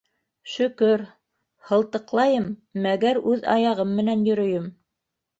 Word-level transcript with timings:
Шөкөр... 0.51 1.01
һылтыҡлайым, 1.71 2.47
мәгәр 2.85 3.19
үҙ 3.33 3.45
аяғым 3.57 3.93
менән 3.99 4.25
йөрөйөм. 4.31 4.65